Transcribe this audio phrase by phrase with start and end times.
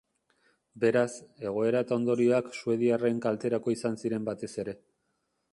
[0.83, 1.11] Beraz,
[1.49, 4.77] egoera eta ondorioak suediarren kalterako izan ziren batez ere.